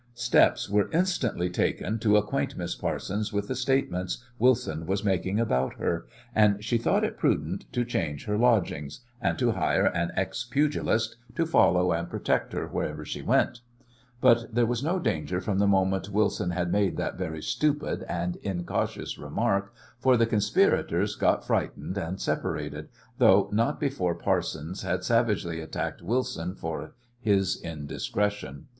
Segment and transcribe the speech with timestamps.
[0.15, 5.75] Steps were instantly taken to acquaint Miss Parsons with the statements Wilson was making about
[5.75, 10.43] her, and she thought it prudent to change her lodgings, and to hire an ex
[10.43, 13.61] pugilist to follow and protect her wherever she went.
[14.21, 18.37] But there was no danger from the moment Wilson had made that very stupid and
[18.37, 22.89] incautious remark for the conspirators got frightened and separated,
[23.19, 28.65] though not before Parsons had savagely attacked Wilson for his indiscretion.